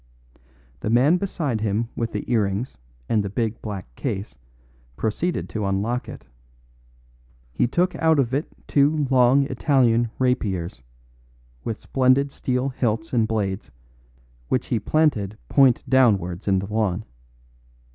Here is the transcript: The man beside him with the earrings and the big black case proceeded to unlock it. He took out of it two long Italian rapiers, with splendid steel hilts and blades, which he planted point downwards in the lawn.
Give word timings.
The 0.79 0.89
man 0.89 1.17
beside 1.17 1.61
him 1.61 1.89
with 1.95 2.11
the 2.11 2.23
earrings 2.27 2.75
and 3.07 3.21
the 3.21 3.29
big 3.29 3.61
black 3.61 3.93
case 3.95 4.35
proceeded 4.97 5.47
to 5.49 5.67
unlock 5.67 6.09
it. 6.09 6.25
He 7.51 7.67
took 7.67 7.93
out 7.97 8.17
of 8.17 8.33
it 8.33 8.47
two 8.67 9.05
long 9.11 9.43
Italian 9.43 10.09
rapiers, 10.17 10.81
with 11.63 11.79
splendid 11.79 12.31
steel 12.31 12.69
hilts 12.69 13.13
and 13.13 13.27
blades, 13.27 13.69
which 14.47 14.65
he 14.65 14.79
planted 14.79 15.37
point 15.49 15.87
downwards 15.87 16.47
in 16.47 16.57
the 16.57 16.65
lawn. 16.73 17.05